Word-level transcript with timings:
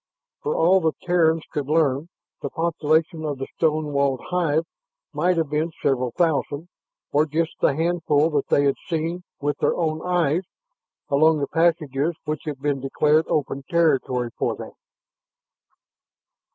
For 0.41 0.55
all 0.55 0.79
the 0.81 0.93
Terrans 1.03 1.43
could 1.51 1.67
learn, 1.67 2.09
the 2.41 2.49
population 2.49 3.23
of 3.23 3.37
the 3.37 3.45
stone 3.55 3.93
walled 3.93 4.21
hive 4.31 4.65
might 5.13 5.37
have 5.37 5.51
been 5.51 5.71
several 5.79 6.09
thousand, 6.09 6.69
or 7.11 7.27
just 7.27 7.51
the 7.59 7.75
handful 7.75 8.31
that 8.31 8.47
they 8.47 8.63
had 8.63 8.77
seen 8.87 9.21
with 9.41 9.59
their 9.59 9.75
own 9.75 10.01
eyes 10.03 10.41
along 11.09 11.37
the 11.37 11.45
passages 11.47 12.15
which 12.25 12.45
had 12.45 12.59
been 12.59 12.79
declared 12.81 13.27
open 13.27 13.61
territory 13.69 14.31
for 14.39 14.55
them. 14.55 14.71